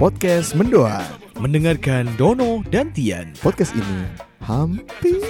[0.00, 1.04] Podcast Mendoan.
[1.36, 3.36] Mendengarkan Dono dan Tian.
[3.44, 4.08] Podcast ini
[4.40, 5.20] hampir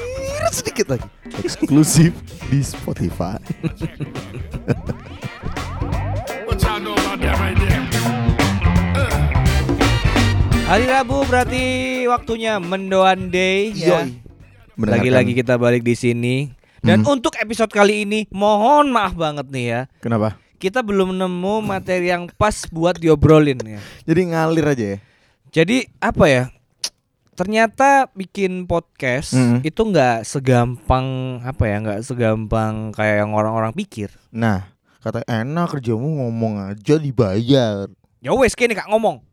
[0.54, 1.10] sedikit lagi
[1.42, 2.14] eksklusif
[2.46, 3.34] di Spotify.
[10.70, 11.62] Hari Rabu berarti
[12.06, 14.06] waktunya Mendoan Day ya.
[14.78, 16.54] Lagi-lagi kita balik di sini.
[16.80, 17.18] Dan Hmm.
[17.18, 19.80] untuk episode kali ini mohon maaf banget nih ya.
[20.00, 20.38] Kenapa?
[20.60, 23.80] Kita belum nemu materi yang pas buat diobrolin ya.
[24.04, 24.98] Jadi ngalir aja ya.
[25.50, 26.44] Jadi apa ya?
[27.32, 29.64] Ternyata bikin podcast Mm.
[29.64, 31.76] itu nggak segampang apa ya?
[31.80, 34.12] nggak segampang kayak yang orang-orang pikir.
[34.28, 34.68] Nah,
[35.00, 37.88] kata enak kerjamu ngomong aja dibayar.
[38.20, 39.24] Ya wes kini kak ngomong.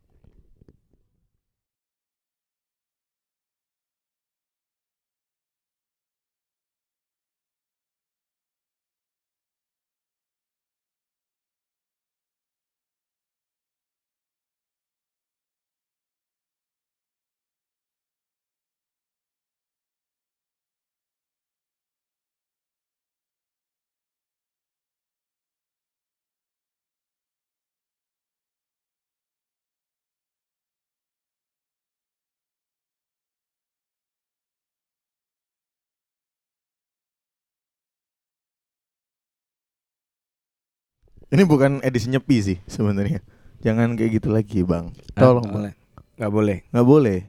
[41.27, 43.19] Ini bukan edisi nyepi sih sebenarnya.
[43.59, 44.95] Jangan kayak gitu lagi, Bang.
[45.11, 45.53] Tolong, Ah, Bang.
[45.59, 45.73] boleh.
[46.17, 46.57] Nggak boleh.
[46.71, 47.19] Nggak boleh.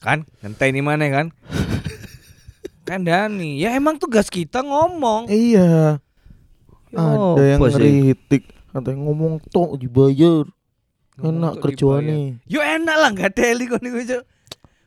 [0.00, 0.28] Kan?
[0.44, 1.26] Ngenteni mana kan?
[2.88, 3.58] kan Dani.
[3.58, 5.26] Ya emang tugas kita ngomong.
[5.32, 5.98] Iya.
[6.94, 10.46] Ya Ada yang ngeritik, katanya ngomong tok dibayar.
[11.16, 12.44] Enak tuh kerjaannya.
[12.44, 14.22] Yo enak lah nggak teli kon niku Cuk.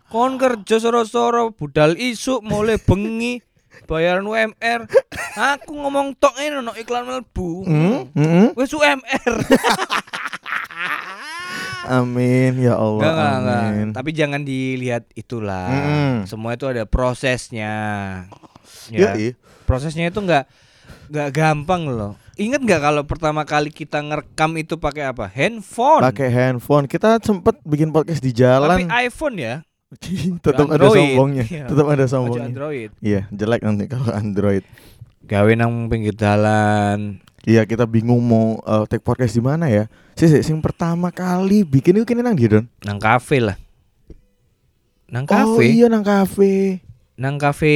[0.09, 3.41] Kon kerja soro-soro budal isuk mulai bengi
[3.89, 4.85] bayaran UMR.
[5.37, 7.49] Aku ngomong tok ini no iklan melbu.
[7.65, 7.99] Hmm?
[8.13, 8.47] Hmm?
[8.53, 9.33] Wes UMR.
[11.89, 13.01] Amin ya Allah.
[13.01, 13.61] Enggak.
[13.65, 13.87] amin.
[13.91, 15.67] Tapi jangan dilihat itulah.
[15.67, 16.13] Mm-mm.
[16.29, 17.73] Semua itu ada prosesnya.
[18.93, 19.33] Ya, Ya.
[19.65, 20.45] Prosesnya itu enggak
[21.09, 22.13] enggak gampang loh.
[22.37, 25.27] Ingat nggak kalau pertama kali kita ngerekam itu pakai apa?
[25.27, 26.05] Handphone.
[26.05, 26.85] Pakai handphone.
[26.85, 28.87] Kita sempet bikin podcast di Tapi jalan.
[28.87, 29.55] iPhone ya.
[30.45, 31.43] Tetap ada sombongnya.
[31.49, 31.65] Iya.
[31.65, 32.47] Tetap ada sombongnya.
[32.53, 32.89] Android.
[33.01, 34.61] Iya, jelek nanti kalau Android.
[35.25, 37.21] Gawe nang pinggir jalan.
[37.49, 39.89] Iya, kita bingung mau uh, take podcast di mana ya.
[40.13, 42.69] Sih, sih, sing pertama kali bikin itu kini nang di Don.
[42.85, 43.57] Nang kafe lah.
[45.09, 45.65] Nang Oh kafe.
[45.65, 46.85] iya nang kafe.
[47.17, 47.73] Nang kafe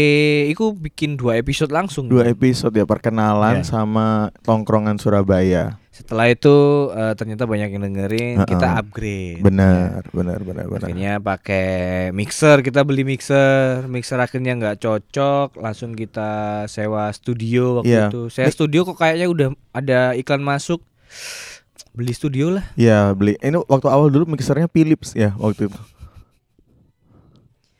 [0.47, 2.05] iku bikin dua episode langsung.
[2.05, 3.67] Dua episode ya perkenalan Iya.
[3.67, 5.81] sama tongkrongan Surabaya.
[5.93, 6.49] Setelah itu
[6.89, 8.49] eh, ternyata banyak yang dengerin, Heeh.
[8.49, 9.45] kita upgrade.
[9.45, 10.89] Benar, benar, benar, benar.
[10.89, 11.67] Akhirnya pakai
[12.09, 18.09] mixer, kita beli mixer, mixer akhirnya nggak cocok, langsung kita sewa studio waktu Iya.
[18.09, 18.25] itu.
[18.27, 20.81] Saya studio kok kayaknya udah ada iklan masuk.
[21.93, 22.65] Beli studio lah.
[22.73, 23.37] Iya, beli.
[23.37, 25.77] Ini waktu awal dulu mixernya Philips ya waktu itu.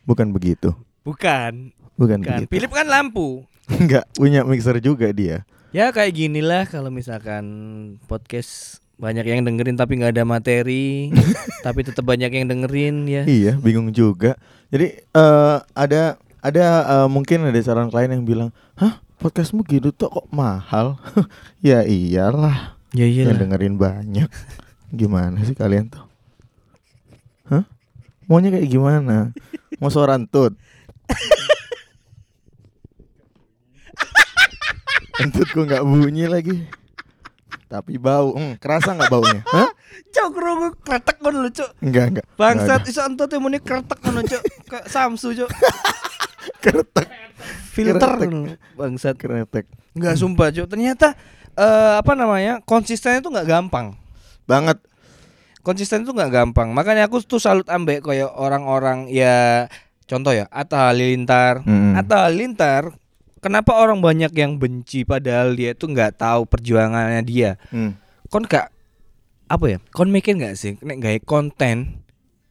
[0.05, 0.69] Bukan begitu.
[1.01, 2.45] Bukan, Bukan kan.
[2.45, 2.51] begitu.
[2.51, 3.41] Philip kan lampu.
[3.73, 5.47] Enggak punya mixer juga dia.
[5.73, 7.45] Ya kayak gini lah kalau misalkan
[8.05, 11.09] podcast banyak yang dengerin tapi nggak ada materi,
[11.65, 13.25] tapi tetap banyak yang dengerin ya.
[13.25, 14.37] Iya, bingung juga.
[14.69, 20.13] Jadi eh ada ada eh, mungkin ada saran klien yang bilang, "Hah, podcastmu gitu tuh
[20.13, 21.01] kok mahal?"
[21.65, 24.29] ya iyalah, Ya yang dengerin banyak.
[24.93, 26.05] Gimana sih kalian tuh?
[27.49, 27.65] Hah?
[28.29, 29.33] Maunya kayak gimana?
[29.81, 30.53] Mau sorantut?
[35.21, 36.65] Entutku nggak bunyi lagi.
[37.69, 38.33] Tapi bau.
[38.33, 39.41] Hmm, kerasa nggak baunya?
[39.49, 39.69] Hah?
[40.13, 41.69] Cok krungu kretek ngono lho, Cok.
[41.81, 42.25] Enggak, enggak.
[42.37, 44.43] Bangsat iso entot muni kretek ngono, Cok.
[44.69, 45.49] Kayak Samsu, Cok.
[47.73, 48.29] Filter Kretek.
[48.29, 48.53] ngono.
[48.77, 49.15] Bangsat.
[49.17, 49.65] kretek.
[49.97, 50.67] Enggak sumpah, Cok.
[50.69, 51.17] Ternyata
[51.53, 52.61] eh apa namanya?
[52.65, 53.97] Konsistennya itu nggak gampang.
[54.45, 54.77] Banget.
[55.63, 56.75] Konsisten itu nggak gampang.
[56.75, 59.71] Makanya aku tuh salut ambek kayak orang-orang ya
[60.05, 61.63] contoh ya Atta Halilintar.
[61.63, 61.95] Mm-mm.
[61.95, 62.91] Atta Halilintar
[63.43, 67.59] kenapa orang banyak yang benci padahal dia itu nggak tahu perjuangannya dia.
[67.69, 67.99] Hmm.
[68.31, 68.71] Kon gak
[69.51, 69.77] apa ya?
[69.91, 72.03] Kon mikir nggak sih nek gawe konten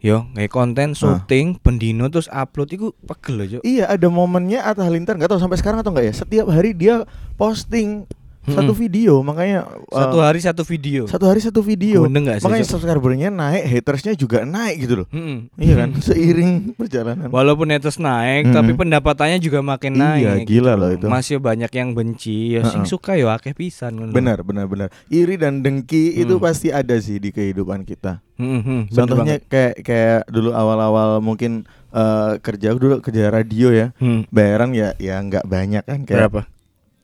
[0.03, 3.63] Yo, gawe konten syuting, pendino terus upload iku pegel Cok.
[3.63, 6.15] Iya ada momennya Atta Halilintar nggak tahu sampai sekarang atau enggak ya.
[6.27, 7.07] Setiap hari dia
[7.39, 8.11] posting
[8.43, 11.07] satu video makanya Satu eh, hari satu video.
[11.07, 12.03] satu hari satu video.
[12.05, 15.07] Nggak sih, Makanya subscribernya naik, hatersnya juga naik gitu loh.
[15.09, 15.51] Mm-mm.
[15.55, 17.29] Iya kan, seiring perjalanan.
[17.29, 18.55] Walaupun haters naik, Mm-mm.
[18.55, 20.03] tapi pendapatannya juga makin Iya,
[20.39, 20.45] naik.
[20.45, 20.81] gila gitu.
[20.81, 21.07] loh itu.
[21.07, 22.91] Masih banyak yang benci, ya sing Heeh.
[22.91, 24.11] suka ya akeh pisan.
[24.11, 24.89] Benar, benar, benar.
[25.07, 26.43] Iri dan dengki itu Hmm.
[26.43, 28.19] pasti ada sih di kehidupan kita.
[28.37, 33.93] Mm-mm, bener Contohnya kayak kayak dulu awal-awal mungkin eh, kerja dulu kerja radio ya.
[33.97, 34.25] Hmm.
[34.29, 36.41] Bayaran ya ya nggak banyak kan kayak Berapa?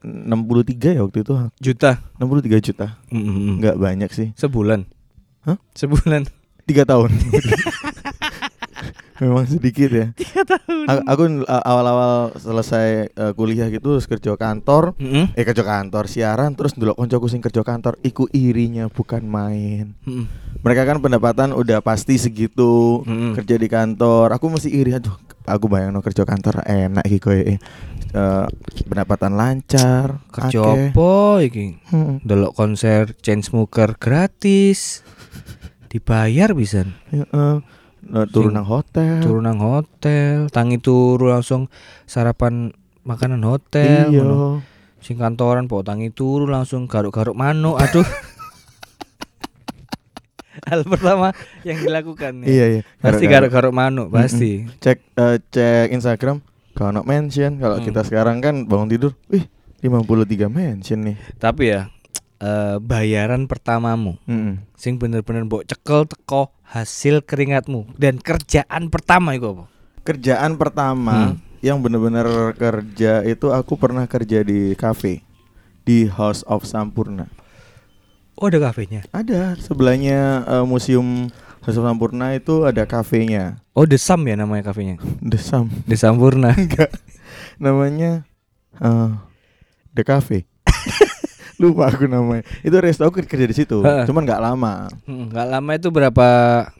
[0.01, 1.33] 63 ya waktu itu.
[1.59, 1.91] Juta.
[2.17, 2.85] 63 juta.
[3.09, 3.59] Mm-mm.
[3.59, 4.27] Nggak banyak sih.
[4.33, 4.85] Sebulan.
[5.43, 5.57] Hah?
[5.73, 6.25] Sebulan.
[6.63, 7.09] Tiga tahun.
[9.19, 10.05] Memang sedikit ya.
[10.15, 10.87] Tiga tahun.
[10.87, 14.95] A- Aku awal-awal selesai uh, kuliah gitu terus kerja kantor.
[14.95, 15.35] Mm-mm.
[15.35, 19.91] Eh kerja kantor siaran terus dulu koncoku sing kerja kantor iku irinya bukan main.
[20.07, 20.25] Mm-mm.
[20.59, 23.35] Mereka kan pendapatan udah pasti segitu Mm-mm.
[23.35, 24.31] kerja di kantor.
[24.31, 25.11] Aku mesti iri aduh.
[25.43, 27.41] Aku bayang no kerja kantor enak iki koyo
[28.13, 28.47] eh,
[28.89, 30.23] pendapatan lancar.
[30.33, 31.77] Apa iki?
[31.89, 32.21] Hmm.
[32.25, 35.01] Delok konser Chainsmoker gratis.
[35.89, 36.85] Dibayar bisa.
[37.09, 37.55] Heeh.
[38.09, 39.21] Nah, turun nang hotel.
[39.21, 41.69] Turun nang hotel, tangi turu langsung
[42.09, 42.73] sarapan
[43.05, 44.09] makanan hotel.
[44.09, 44.63] Iya.
[44.99, 47.77] Sing kantoran po tangi turu langsung garuk-garuk manuk.
[47.77, 48.05] Aduh.
[50.67, 51.31] Hal pertama
[51.63, 52.47] yang dilakukan ya.
[52.51, 52.81] Iya iya.
[52.99, 53.71] Pasti Garuk-garuk.
[53.71, 54.67] manuk, pasti.
[54.83, 56.43] cek eh, cek Instagram
[56.81, 57.85] kalau mention kalau Hmm.
[57.85, 59.43] kita sekarang kan bangun tidur wih
[59.79, 61.91] 53 mention nih Tapi ya
[62.37, 64.63] eh, bayaran pertamamu Mm-mm.
[64.73, 69.65] sing bener-bener mbok cekel teko hasil keringatmu dan kerjaan pertama itu apa?
[70.01, 71.37] kerjaan pertama Hmm.
[71.59, 72.23] yang bener-bener
[72.53, 75.19] kerja itu aku pernah kerja di cafe
[75.81, 77.27] di House of Sampurna
[78.33, 79.03] Oh ada kafenya.
[79.11, 81.27] ada sebelahnya eh, museum
[81.59, 84.97] Of Sampurna itu ada kafenya Oh The Sam ya namanya kafenya.
[85.19, 86.55] The Sam The Sampurna.
[86.57, 86.89] enggak
[87.55, 88.23] namanya
[88.75, 89.09] eh,
[89.91, 90.47] The Cafe
[91.61, 95.71] lupa aku namanya itu resto aku kerja di situ cuman nggak lama Hmm, Nggak lama
[95.75, 96.27] itu berapa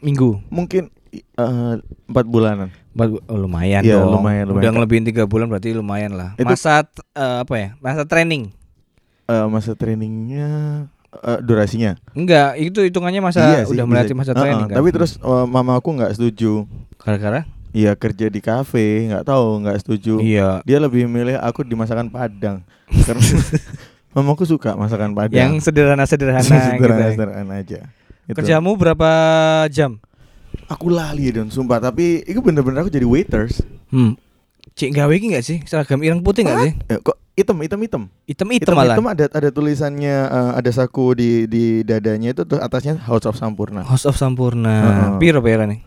[0.00, 0.40] minggu?
[0.48, 1.74] mungkin eh,
[2.06, 4.18] empat bulanan Empat- oh, lumayan Iya, dong.
[4.18, 4.62] lumayan, lumayan.
[4.66, 6.34] Udah ngelebihin tiga bulan berarti lumayan lah.
[6.34, 6.82] Itu- Masa
[7.14, 7.68] eh, apa ya?
[7.78, 8.50] Masa training?
[9.30, 10.48] Eh, masa trainingnya
[11.12, 14.76] eh, durasinya Enggak, itu hitungannya masa Iya sih, udah melatih masa training kan.
[14.76, 16.64] tapi terus eh, mama aku nggak setuju
[16.96, 17.44] gara-gara?
[17.70, 20.58] Iya kerja di kafe nggak tahu nggak setuju Iya.
[20.62, 22.66] dia lebih milih aku di masakan Padang
[23.06, 23.22] karena
[24.10, 26.42] mamaku suka masakan Padang Yang sederhana-sederhana
[26.74, 26.82] gitu.
[26.82, 27.10] sederhana ya.
[27.12, 27.80] sederhana aja
[28.22, 28.36] Gitu.
[28.36, 29.10] Kerjamu berapa
[29.66, 29.98] jam?
[30.66, 34.14] aku lali don sumpah tapi itu bener-bener aku jadi waiters Hmm.
[34.72, 35.58] Cik gawe enggak sih?
[35.62, 36.72] Seragam ireng putih enggak sih?
[36.86, 38.94] Eh, kok hitam hitam hitam Hitam-hitam malah.
[38.94, 43.34] hitam ada ada tulisannya eh, ada saku di di dadanya itu terus atasnya House of
[43.34, 44.74] Sampurna House of Sampurna.
[44.76, 45.10] Heeh.
[45.18, 45.80] Piro bayarane?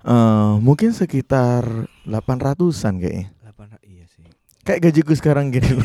[0.00, 1.64] Eh, mungkin sekitar
[2.02, 4.24] 800-an kayaknya Delapan iya sih.
[4.62, 5.68] kayak gajiku sekarang gini.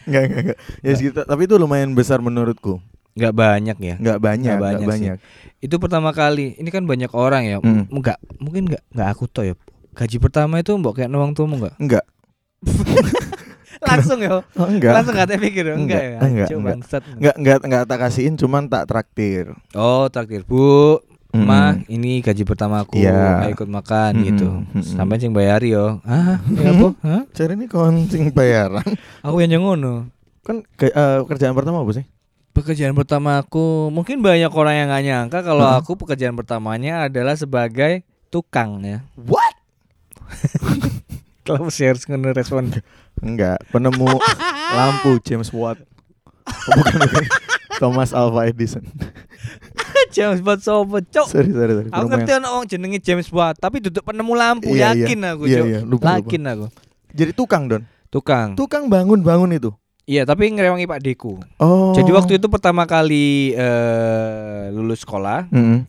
[0.00, 0.58] Enggak, enggak, enggak.
[0.80, 2.82] Ya sekitar, tapi itu lumayan besar menurutku.
[3.14, 3.94] Enggak banyak ya.
[3.94, 5.16] Enggak banyak, Nggak enggak banyak banyak.
[5.60, 6.56] Itu pertama kali.
[6.56, 7.56] Ini kan banyak orang ya.
[7.60, 7.86] Hmm.
[7.86, 9.54] Enggak, mungkin enggak enggak aku toh ya.
[9.92, 11.74] Gaji pertama itu mbok kayak nuang tuamu enggak?
[11.78, 12.04] Enggak.
[13.80, 14.44] Langsung ya.
[14.54, 14.92] Oh, enggak.
[14.92, 15.74] Langsung enggak pikir ya?
[15.74, 16.18] enggak, ya.
[16.20, 16.68] Enggak, Cuk, enggak.
[16.76, 17.02] bangsat.
[17.10, 19.56] Enggak, enggak, enggak tak kasihin cuman tak traktir.
[19.72, 20.44] Oh, traktir.
[20.44, 21.00] Bu,
[21.30, 21.46] Mm-mm.
[21.46, 22.98] Ma, ini gaji pertama aku.
[22.98, 24.48] Ayo ikut makan Mm-mm, gitu.
[24.50, 24.82] mm-mm.
[24.82, 26.02] Sampai sing bayari yo.
[26.02, 26.88] Ah, ya apa?
[27.00, 27.22] Hah?
[27.30, 28.82] Cari ini koncing bayaran.
[29.22, 30.10] Aku yang ngono.
[30.42, 32.04] Kan ke- eh, kerjaan pertama apa sih?
[32.50, 35.78] Pekerjaan pertama aku mungkin banyak orang yang nggak nyangka kalau Heeh.
[35.78, 39.06] aku pekerjaan pertamanya adalah sebagai tukang ya.
[39.14, 39.54] What?
[41.40, 42.74] Kalau share ngono respon.
[43.20, 44.08] Enggak, penemu
[44.76, 45.78] lampu James Watt.
[46.46, 47.24] Oh, bukan, bukan.
[47.76, 48.84] Thomas Alva Edison.
[50.14, 51.26] James Watt sopo, Cok?
[51.28, 51.90] sorry, sorry, sorry.
[51.90, 55.06] Aku ngerti ana wong jenenge James Watt, tapi duduk penemu lampu, Iya, iya.
[55.06, 55.66] yakin aku, Iya, Cok.
[55.68, 56.66] iya, lupa, Yakin aku.
[57.10, 57.82] Jadi tukang, Don.
[58.10, 58.48] Tukang.
[58.54, 59.70] Tukang bangun-bangun itu.
[60.02, 61.38] Iya, tapi ngerewangi Pak Deku.
[61.56, 61.94] Oh.
[61.94, 65.86] Jadi waktu itu pertama kali eh, lulus sekolah, Mm-mm.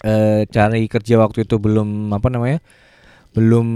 [0.00, 2.64] eh, cari kerja waktu itu belum apa namanya?
[3.30, 3.66] Belum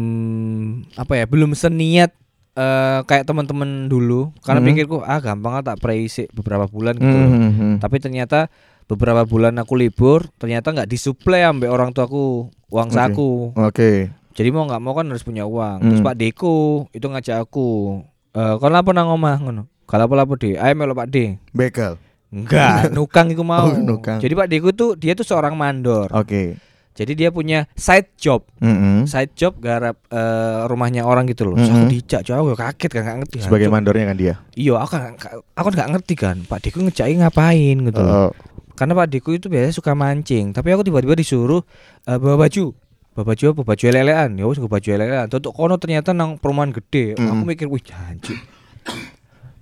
[0.96, 1.28] apa ya?
[1.28, 2.16] Belum seniat
[2.54, 4.68] eh, kayak teman-teman dulu karena Hmm.
[4.68, 7.10] pikirku ah gampang lah tak preisi beberapa bulan gitu.
[7.10, 7.70] Mhm.
[7.78, 8.46] Tapi ternyata
[8.84, 12.94] beberapa bulan aku libur, ternyata nggak disuplai ambek orang tuaku uang Oke.
[12.94, 13.30] saku.
[13.54, 13.90] Oke.
[14.34, 15.78] Jadi mau nggak mau kan harus punya uang.
[15.80, 16.06] Terus Hmm.
[16.06, 16.54] Pak Deko
[16.90, 18.02] itu ngajak aku.
[18.30, 19.70] Eh, kon lapo nang omah ngono.
[19.84, 21.38] Kalau apa lapo de, ayo melo Pak De.
[21.50, 22.00] Begal.
[22.28, 23.62] Enggak, nukang iku mau.
[23.64, 24.18] Oh, nukang.
[24.18, 26.10] Jadi Pak Deko tuh dia tuh seorang mandor.
[26.10, 26.58] Oke.
[26.94, 28.46] Jadi dia punya side job.
[28.62, 29.02] Mm-mm.
[29.10, 31.58] Side job garap eh, rumahnya orang gitu loh.
[31.58, 31.84] Terus Mm-mm.
[31.84, 33.36] aku dijak, Cok, aku kaget kan nggak ngerti.
[33.42, 33.74] Sebagai Cok.
[33.74, 34.34] mandornya kan dia.
[34.54, 34.94] Iya, aku
[35.58, 36.36] aku nggak ngerti kan.
[36.46, 37.98] Pak Deko ngejaki ngapain gitu.
[37.98, 38.14] loh.
[38.14, 38.30] Oh,
[38.74, 41.66] Karena Pak Deko itu biasanya suka mancing, tapi aku tiba-tiba disuruh
[42.06, 42.70] eh, bawa baju.
[43.14, 43.60] Bawa baju apa?
[43.62, 44.30] Baju lelean.
[44.34, 45.26] Ya wis baju lelean.
[45.26, 47.18] Tutuk kono ternyata nang perumahan gede.
[47.18, 47.26] Mm.
[47.26, 48.38] Aku mikir, wih janji.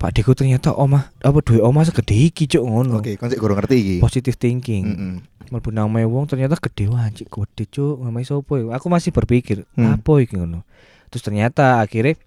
[0.03, 2.99] Pak Deku ternyata omah apa duit omah segede iki cuk ngono.
[2.99, 3.97] Oke, sik kurang ngerti iki.
[4.03, 4.83] Positive thinking.
[4.83, 5.15] Mm-mm.
[5.55, 8.03] Mlebu nang wong ternyata gede wah anjir gede cuk.
[8.03, 8.75] Omahe sopo ya?
[8.75, 9.95] Aku masih berpikir, Hmm.
[9.95, 10.67] apa iki ngono.
[11.07, 12.19] Terus ternyata akhirnya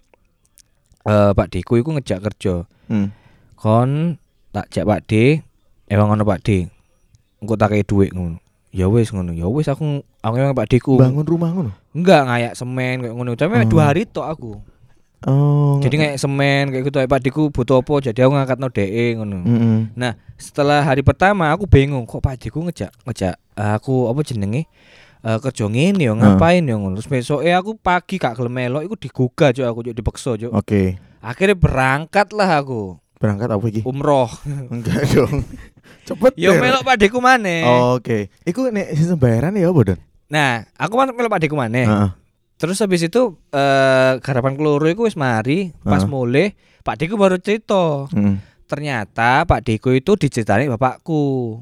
[1.04, 2.64] eh Pak Deku iku ngejak kerja.
[2.88, 3.12] Hmm.
[3.60, 4.16] Kon
[4.56, 5.44] tak jak Pak D,
[5.92, 6.72] emang ngono Pak D.
[7.44, 8.40] Engko tak kei dhuwit ngono.
[8.72, 9.36] Ya wis ngono.
[9.36, 10.96] Ya wis aku aku emang Pak Deku.
[10.96, 11.76] Bangun rumah ngono.
[11.92, 13.36] Enggak ngayak semen kayak ngono.
[13.36, 13.68] Tapi Oh.
[13.68, 14.52] dua hari tok aku.
[15.24, 15.80] Oh.
[15.80, 19.40] Jadi ngayak semen kayak gitu Pak Deku butuh apa jadi aku ngangkatno DE ngono.
[19.42, 19.78] Mm-mm.
[19.96, 24.68] Nah, setelah hari pertama aku bingung kok Pak Deku ngejak ngejak aku apa jenenge
[25.26, 27.00] eh kerja ngene yo ngapain yo ngono.
[27.00, 30.52] Terus besok aku pagi gak gelem melok iku digugah cuk aku cuk dipeksa cuk.
[30.52, 31.00] Oke.
[31.24, 33.80] Akhirnya berangkat lah aku Berangkat apa iki?
[33.82, 34.28] umroh.
[34.72, 35.42] Enggak dong.
[36.04, 36.36] Cepet.
[36.36, 37.64] Yo melok Pak Deku maneh.
[37.96, 38.28] Oke.
[38.44, 40.00] Iku nek sistem bayaran ya apa, Don?
[40.28, 41.88] Nah, aku melok Pak Deku maneh.
[41.88, 42.10] Heeh.
[42.56, 46.08] Terus habis itu eh garapan keloro iku wis mari, pas Heeh.
[46.08, 48.08] mulai Pak Deku baru cerita.
[48.08, 48.40] Heeh.
[48.64, 51.60] Ternyata Pak Deku itu diceritani bapakku.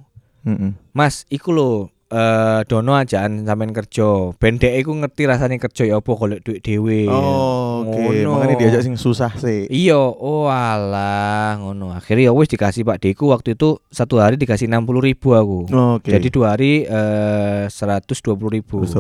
[0.95, 1.71] Mas, iku lho
[2.15, 4.39] eh dono ajaan sampean kerja.
[4.39, 7.11] Ben dhek iku ngerti rasane kerja ya apa golek duit dhewe.
[7.11, 7.99] Oh, oke.
[7.99, 8.39] Ngono.
[8.39, 9.67] Makanya diajak sing susah sih.
[9.67, 11.91] Iya, oh alah ngono.
[11.91, 15.67] Akhirnya ya wis dikasih Pak Deku waktu itu satu hari dikasih 60 ribu aku.
[15.99, 16.15] Oke.
[16.15, 18.87] Jadi dua hari eh 120 ribu.
[18.87, 18.95] 10.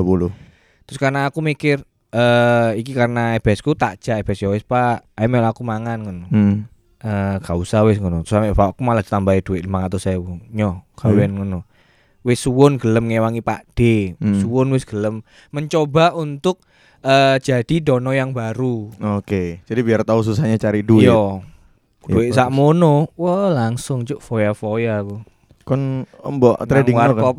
[0.84, 1.80] Terus karena aku mikir
[2.14, 6.26] eh iki karena EBS ku tak jak EBS ya wis Pak, mel aku mangan ngono.
[6.30, 6.56] Hmm.
[7.02, 8.22] Eh gak usah wis ngono.
[8.22, 10.54] Sampai Pak aku malah ditambahi duit 500.000.
[10.54, 11.66] Nyo, gawean ngono.
[12.24, 14.12] Wis suwun gelem ngewangi Pak D.
[14.16, 14.38] Hmm.
[14.40, 16.62] Suwun wis gelem mencoba untuk
[17.04, 18.94] eh jadi dono yang baru.
[19.20, 19.60] Oke.
[19.66, 21.08] Jadi biar tahu susahnya cari duit.
[21.10, 21.44] Yo.
[22.04, 22.36] Ya, Duit bagus.
[22.36, 23.08] sak mono.
[23.16, 25.24] Wah, langsung cuk foya-foya aku.
[25.64, 27.36] Kon mbok trading nang warkop.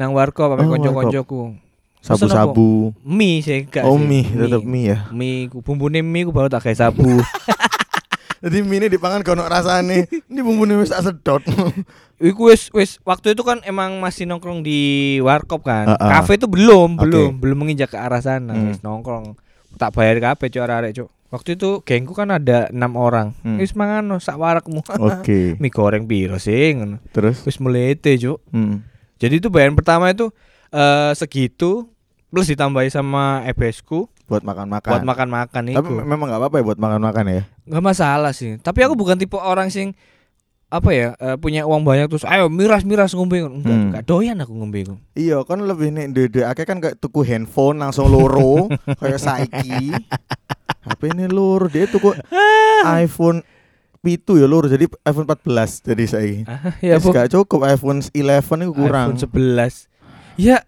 [0.00, 1.67] Nang warkop Oh, sampe kanca-kancaku.
[2.00, 2.94] Sabu-sabu.
[3.02, 4.98] Mie sih gak Oh, mie, tetep mie ya.
[5.10, 7.18] Mie ku bumbune mie ku baru tak kayak sabu.
[8.42, 10.06] Jadi mie ini dipangan kono rasane.
[10.06, 11.42] Ini bumbunya wis tak sedot.
[12.22, 15.90] Iku wis wis waktu itu kan emang masih nongkrong di warkop kan.
[15.98, 18.54] Kafe itu belum, belum, belum menginjak ke arah sana.
[18.54, 18.70] Hmm.
[18.70, 19.34] Wis nongkrong.
[19.74, 21.10] Tak bayar kafe cuk arek cuk.
[21.28, 23.34] Waktu itu gengku kan ada enam orang.
[23.42, 23.58] Hmm.
[23.58, 24.86] Wis mangan sak warakmu.
[25.02, 25.58] Oke.
[25.58, 27.02] mie goreng piro sih ngono.
[27.10, 28.38] Terus Wis melete cuk.
[28.54, 28.86] hmm.
[29.18, 30.30] Jadi itu bayaran pertama itu
[30.70, 31.88] eh segitu
[32.28, 34.90] plus ditambahi sama EBS ku buat makan-makan.
[34.90, 35.88] buat makan-makan Tapi itu.
[35.90, 37.42] me- memang nggak apa-apa ya buat makan-makan ya.
[37.66, 38.56] Gak masalah sih.
[38.58, 39.96] Tapi aku bukan tipe orang sing
[40.68, 43.88] apa ya eh, punya uang banyak terus ayo miras-miras ngombe enggak Hmm.
[43.88, 44.84] enggak doyan aku ngombe.
[45.14, 48.68] Iya, kan lebih nih dede akeh kan kayak tuku handphone langsung loro
[49.00, 49.96] kayak saiki.
[50.84, 52.12] HP ini loro dia tuku
[52.84, 53.40] iPhone
[53.98, 55.48] pitu ya loro jadi iPhone 14
[55.82, 56.38] jadi saiki.
[56.44, 58.12] Ah, ya gak cukup iPhone 11
[58.60, 59.16] itu kurang.
[59.16, 59.88] iPhone 11.
[60.38, 60.62] Ya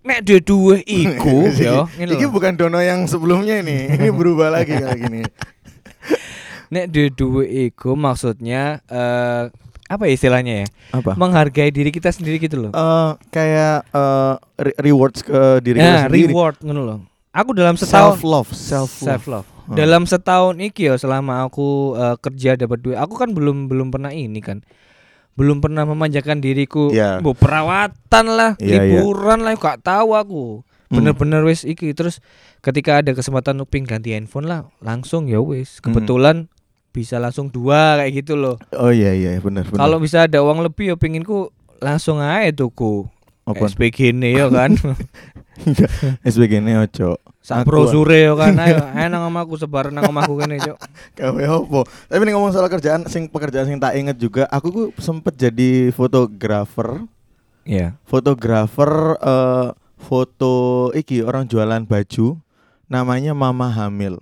[0.00, 2.30] nek dua dua iku yo ngene Ini lho.
[2.30, 3.88] bukan dono yang sebelumnya ini.
[3.96, 5.22] Ini berubah lagi kayak gini.
[6.72, 9.50] Nek dua dua iku maksudnya eh
[9.90, 10.66] apa ya istilahnya ya?
[10.94, 11.18] Apa?
[11.18, 12.70] Menghargai diri kita sendiri gitu loh.
[12.70, 16.30] Eh kayak eh, re- rewards ke diri kita Nah, sendiri.
[16.30, 16.98] reward ngono loh.
[17.30, 19.46] Aku dalam Self setahun love, self self love.
[19.46, 19.46] love.
[19.70, 24.10] Dalam setahun iki ya selama aku eh, kerja dapat duit, aku kan belum belum pernah
[24.10, 24.62] ini kan.
[25.38, 26.90] Belum pernah memanjakan diriku.
[26.90, 27.22] Iya.
[27.22, 29.00] Bu, perawatan lah, Iya, iya.
[29.00, 30.44] liburan lah, gak tahu aku.
[30.90, 31.00] Hmm.
[31.00, 32.18] Bener-bener wis iki terus
[32.60, 35.78] ketika ada kesempatan uping ganti handphone lah, langsung ya wis.
[35.78, 35.94] Hmm.
[35.94, 36.36] Kebetulan
[36.90, 38.58] bisa langsung dua kayak gitu loh.
[38.74, 39.78] Oh iya iya benar benar.
[39.78, 43.06] Kalau bisa ada uang lebih ya pinginku langsung aja tuku.
[43.46, 43.66] apa?
[43.66, 44.74] SPG ini ya kan.
[46.28, 47.16] SBG ini ojo.
[47.50, 48.54] Aku- brosure ya kan.
[48.56, 48.78] Ayo,
[49.12, 50.76] nang omahku sebar nang omahku kene, Cuk.
[51.16, 51.88] Gawe opo?
[52.08, 55.90] Tapi nih ngomong soal kerjaan sing pekerjaan sing tak inget juga, aku ku sempet jadi
[55.90, 57.04] fotografer.
[57.64, 57.96] Iya.
[58.04, 59.68] Fotografer eh
[60.00, 62.40] foto iki orang jualan baju
[62.88, 64.18] namanya Mama Hamil.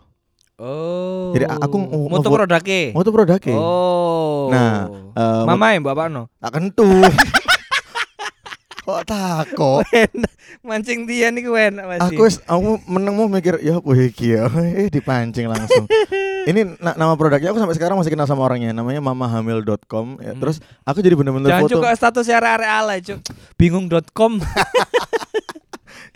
[0.58, 1.30] Oh.
[1.38, 1.76] Jadi aku
[2.10, 2.90] moto produknya.
[2.90, 3.54] Foto produknya.
[3.54, 4.50] Oh.
[4.50, 6.26] Nah, eh, Mama ya Bapak no.
[6.42, 6.82] tak kentu.
[8.88, 9.84] Kok takok?
[10.68, 12.16] Mancing dia nih enak masih.
[12.16, 14.48] Aku aku meneng mau mikir ya apa iki ya.
[14.80, 15.84] Eh dipancing langsung.
[16.48, 18.72] Ini na- nama produknya aku sampai sekarang masih kenal sama orangnya.
[18.72, 20.24] Namanya mamahamil.com.
[20.24, 20.40] Ya, Hmm.
[20.40, 21.74] Terus aku jadi bener-bener Jangan foto.
[21.76, 23.20] juga status area-area ala, Cuk.
[23.60, 24.40] Bingung.com.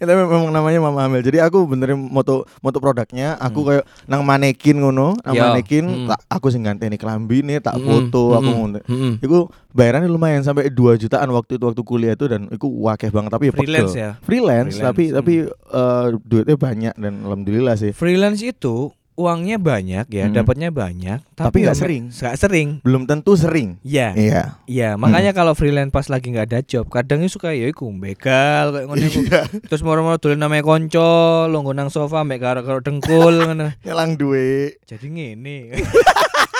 [0.03, 1.23] Ya, tapi memang namanya Mama Hamil.
[1.23, 3.69] Jadi aku benerin moto moto produknya, aku Hmm.
[3.71, 6.07] kayak nang manekin ngono, nang Yo, manekin, hmm.
[6.11, 8.79] tak aku sing ganteni kelambi nih, tak Mm-mm, foto, aku mm-mm, ngono.
[8.83, 9.13] mm-mm.
[9.23, 9.39] Iku
[9.71, 13.45] bayarannya lumayan sampai 2 jutaan waktu itu waktu kuliah itu dan iku wakeh banget tapi
[13.47, 13.63] ya pegel.
[13.63, 14.11] Freelance ya.
[14.19, 15.15] Freelance, Freelance, tapi hmm.
[15.15, 17.95] tapi eh, duitnya banyak dan alhamdulillah sih.
[17.95, 20.35] Freelance itu uangnya banyak ya, Hmm.
[20.35, 22.05] dapatnya banyak, Tapi nggak sering.
[22.09, 22.69] Nggak sering.
[22.81, 23.77] Belum tentu sering.
[23.83, 24.15] Iya.
[24.15, 24.43] Iya.
[24.65, 28.73] Iya, makanya kalau freelance pas lagi nggak ada job, kadang itu suka ya iku begal
[28.73, 29.03] kayak ngono.
[29.03, 29.41] Iya.
[29.67, 31.13] Terus moro-moro dolen namanya konco,
[31.47, 33.75] longgo nang sofa mek karo karo dengkul ngono.
[33.81, 34.81] Nyelang duit.
[34.85, 35.59] Jadi ngene.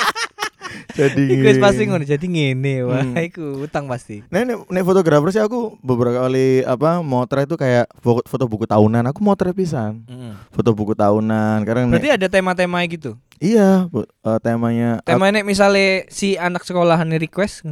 [0.89, 2.75] jadi Iku wis pasti ngono, jadi ngene.
[2.85, 3.17] Wah, Hmm.
[3.17, 4.23] iku utang pasti.
[4.27, 9.07] Nek, nek fotografer sih aku beberapa kali apa motret itu kayak foto, foto buku tahunan.
[9.07, 10.03] Aku motret pisan.
[10.49, 13.15] Foto buku tahunan karena nek- Berarti ada tema-tema gitu.
[13.37, 17.67] iya bu- eh, temanya Tema nek misalnya si anak sekolahan request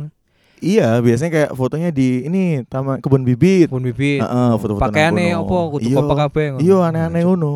[0.59, 3.67] iya biasanya kayak fotonya di ini taman kebun bibit.
[3.67, 4.19] Pun bibit.
[4.19, 5.41] Heeh, foto-foto nang Pakaiane kono.
[5.41, 5.97] apa kudu Iya.
[5.99, 6.61] apa kabeh ngono.
[6.61, 7.55] Iya aneh-aneh ngono.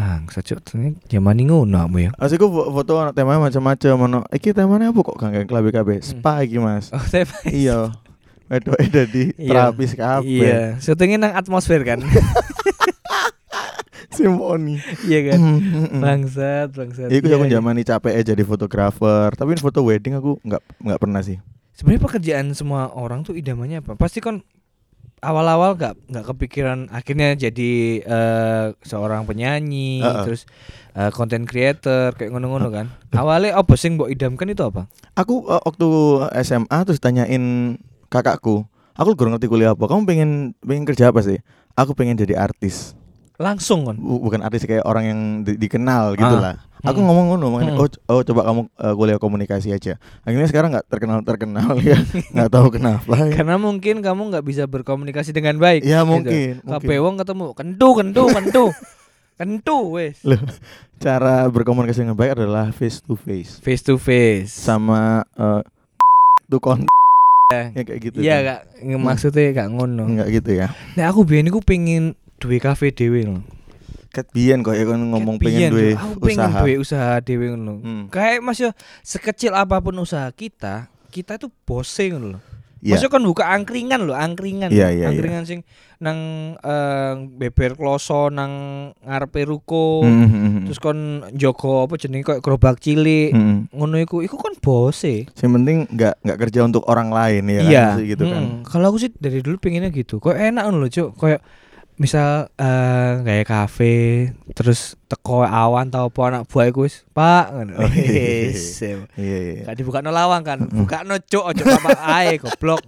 [0.00, 0.64] Bang, sejak
[1.04, 2.10] zaman ini ngono kamu ya.
[2.16, 4.18] Asliku fo- foto anak temanya macam-macam ono.
[4.26, 6.00] Iki temanya apa kok gak kelabe kabeh?
[6.00, 6.08] Hmm.
[6.08, 6.88] Spa iki, Mas.
[6.88, 7.36] Oh, tema.
[7.44, 7.92] iya.
[8.48, 9.50] Wedoke dadi Iya.
[9.70, 10.24] terapis kabeh.
[10.40, 12.00] Iya, syutingnya nang atmosfer kan.
[14.10, 14.80] Simfoni.
[15.06, 15.38] iya kan.
[15.38, 16.00] Mm-mm.
[16.02, 17.08] Bangsat, bangsat.
[17.08, 17.52] Iku Iya, aku iya.
[17.56, 19.28] zaman capek ya jadi fotografer.
[19.32, 21.38] Tapi foto wedding aku nggak nggak pernah sih.
[21.72, 23.94] Sebenarnya pekerjaan semua orang tuh idamannya apa?
[23.94, 24.42] Pasti kan
[25.20, 27.72] awal-awal nggak nggak kepikiran akhirnya jadi
[28.04, 30.24] eh, seorang penyanyi, Heeh.
[30.24, 30.48] terus
[30.96, 32.86] eh, content creator kayak ngono-ngono kan.
[33.12, 34.88] Awalnya apa sih mbok idamkan itu apa?
[35.16, 35.88] Aku eh, waktu
[36.44, 37.76] SMA terus tanyain
[38.08, 38.64] kakakku,
[38.96, 39.84] aku kurang ngerti kuliah apa.
[39.86, 41.38] Kamu pengen pengen kerja apa sih?
[41.76, 42.98] Aku pengen jadi artis.
[43.40, 43.96] Langsung kan.
[43.96, 46.42] Bu- Bukan artis kayak orang yang di- dikenal gitu Ah.
[46.42, 46.54] lah.
[46.82, 47.08] Aku Hmm.
[47.08, 47.76] ngomong ngono, Hmm.
[47.76, 49.96] oh, oh coba kamu eh, kuliah komunikasi aja.
[50.22, 51.96] Akhirnya sekarang nggak terkenal terkenal ya,
[52.32, 53.16] nggak tahu kenapa.
[53.18, 53.32] ya.
[53.34, 55.80] Karena mungkin kamu nggak bisa berkomunikasi dengan baik.
[55.82, 56.08] Ya gitu.
[56.10, 56.52] mungkin.
[56.62, 58.64] Kabeh wong ketemu kentu kentu kentu.
[59.38, 60.20] kentu wes.
[60.20, 60.40] Loh,
[60.96, 64.52] cara berkomunikasi dengan baik adalah face to face Face to face.
[64.52, 65.64] sama eh
[66.46, 66.84] to kon
[67.50, 68.16] ya kayak gitu.
[68.20, 68.58] Iya kan.
[68.78, 70.06] kak, maksudnya kak ngono.
[70.06, 70.70] Enggak gitu ya.
[70.94, 73.44] Nah aku biyen iku pengen duwe kafe dhewe lho.
[74.10, 76.58] Ket biyen kok ya ngomong Ket pengen duwe aku pengen usaha.
[76.64, 77.74] duwe usaha dhewe ngono.
[77.78, 78.04] Hmm.
[78.10, 78.72] Kayak Mas yo
[79.04, 82.40] sekecil apa pun usaha kita, kita itu bose ngono lho.
[82.80, 82.96] Iya.
[82.96, 84.72] Maksudnya kan buka angkringan lho, angkringan.
[84.72, 84.96] Iya, lho.
[84.96, 85.06] iya, iya.
[85.12, 85.60] angkringan sing
[86.00, 86.16] nang
[86.56, 88.52] eh, beber kloso nang
[89.04, 90.00] ngarepe ruko.
[90.00, 93.36] Hmm, hmm, Terus kon jogo apa jenenge kayak gerobak cilik.
[93.36, 93.68] hmm.
[93.76, 95.28] Ngono iku, iku kan bose.
[95.28, 97.86] Yang penting nggak nggak kerja untuk orang lain ya iya.
[97.92, 98.42] kan gitu kan.
[98.42, 98.60] Hmm.
[98.64, 100.16] Kalau aku sih dari dulu pengennya gitu.
[100.16, 101.20] Kok enak ngono lho, Cuk.
[101.20, 101.44] Kayak
[102.00, 103.94] misal eh kayak kafe
[104.56, 107.76] terus teko awan tau apa anak buah iku wis, Pak ngono.
[107.76, 108.48] Oh, iya, iya.
[108.48, 108.80] Wis.
[108.80, 108.96] Iya
[109.38, 109.62] iya.
[109.68, 110.64] Gak dibuka no lawang kan.
[110.64, 111.90] Buka no cuk ojo apa
[112.24, 112.80] ae goblok.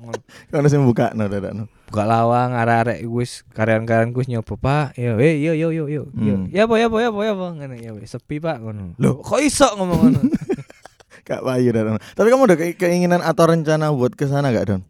[0.49, 1.69] Kan sing buka no dadak no.
[1.93, 4.87] Buka lawang arek-arek iku wis karyawan-karyawan ku nyoba, Pak.
[4.97, 6.09] Yo eh yo yo yo yo.
[6.17, 6.35] yo.
[6.49, 8.97] Ya apa ya apa ya apa ya apa ngono ya wis sepi, Pak ngono.
[8.97, 10.21] Loh, kok iso ngomong ngono?
[11.29, 12.01] Kak Bayu no.
[12.17, 14.83] Tapi kamu ada ke- keinginan atau rencana buat ke sana gak, Don?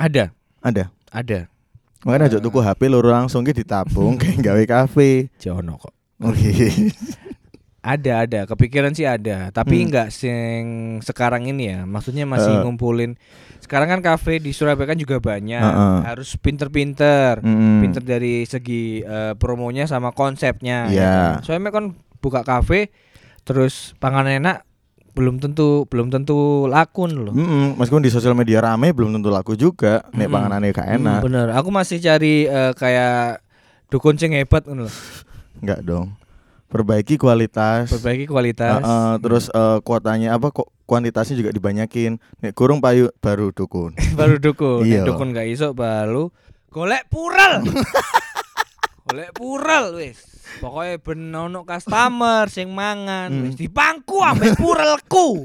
[0.00, 0.32] ada,
[0.64, 0.88] Ada.
[1.12, 1.38] ada.
[2.04, 5.32] Makanya aja tuku HP loro langsung ki ditabung kayak gawe kafe.
[5.36, 5.92] Jono kok.
[6.20, 6.52] Oke.
[7.80, 9.84] Ada ada kepikiran sih ada tapi Hmm.
[9.84, 10.62] enggak sing
[11.00, 12.60] sekarang ini ya maksudnya masih Eh.
[12.60, 13.12] ngumpulin
[13.60, 15.98] sekarang kan kafe di Surabaya kan juga banyak Heeh.
[16.02, 17.84] harus pinter-pinter Mm.
[17.84, 21.12] pinter dari segi eh, promonya sama konsepnya ya Iya.
[21.12, 21.32] kan?
[21.44, 21.84] soalnya kan
[22.20, 22.88] buka kafe
[23.42, 24.64] terus pangan enak
[25.14, 29.54] belum tentu belum tentu lakun loh Mm-mm, meskipun di sosial media rame belum tentu laku
[29.54, 30.02] juga.
[30.10, 30.28] Nek Mm-mm.
[30.28, 31.18] panganannya gak enak.
[31.18, 33.38] Hmm, bener aku masih cari eh, kayak
[33.88, 34.94] dukun sing hebat ngono loh.
[35.58, 36.18] Enggak dong.
[36.66, 37.86] Perbaiki kualitas.
[37.88, 42.18] perbaiki kualitas Heeh, terus eh, kuotanya apa kok kuantitasnya juga dibanyakin.
[42.40, 43.94] Nek kurung payu baru dukun.
[44.18, 45.00] baru dukun Iya.
[45.00, 46.34] Nek dukun gak iso baru
[46.68, 47.62] golek pural
[49.04, 50.16] golek pural wis
[50.58, 53.44] pokoknya ben ono customer sing mangan Hmm.
[53.44, 55.44] wis dipangku ambek purelku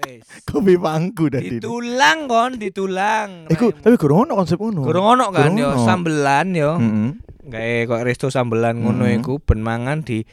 [0.00, 1.56] wis Kopi pangku dari.
[1.56, 4.82] ditulang kon ditulang Iku tapi kurang ono konsep ngono.
[4.82, 5.80] Kurang ono kan yo ono.
[5.80, 7.08] sambelan yo Mm-mm.
[7.44, 9.16] gawe kok resto sambelan ngono Hmm.
[9.16, 10.26] iku ben mangan di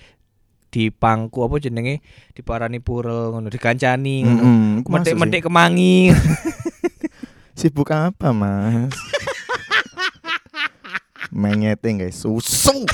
[0.68, 4.92] di pangku apa jenenge diparani purel ngono dikancani ngono masuk sih.
[4.92, 6.12] metik-metik kemangi
[7.56, 8.92] Sibuk apa, Mas?
[11.36, 12.88] Menyete guys, susu.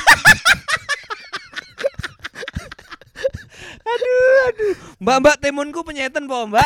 [3.86, 6.66] aduh aduh mbak mbak temunku penyetan po mbak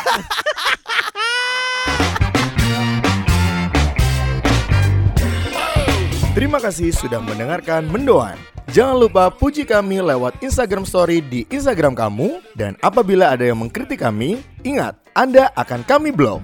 [6.31, 8.39] Terima kasih sudah mendengarkan Mendoan.
[8.71, 14.03] Jangan lupa puji kami lewat Instagram Story di Instagram kamu dan apabila ada yang mengkritik
[14.03, 16.43] kami, ingat Anda akan kami blok.